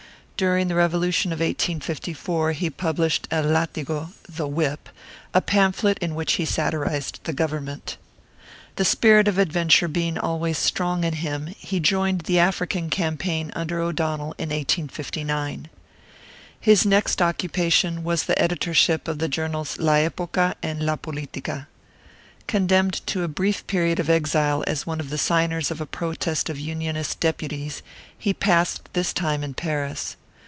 [0.37, 4.89] During the revolution of 1854 he published El Látigo (The Whip),
[5.35, 7.97] a pamphlet in which he satirized the government.
[8.77, 13.79] The spirit of adventure being always strong in him, he joined the African campaign under
[13.81, 15.69] O'Donnell in 1859.
[16.59, 21.67] His next occupation was the editorship of the journals La Epoca and La Politica.
[22.47, 26.49] Condemned to a brief period of exile as one of the signers of a protest
[26.49, 27.83] of Unionist deputies,
[28.17, 30.15] he passed this time in Paris.